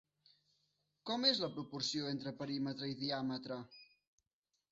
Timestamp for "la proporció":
1.43-2.09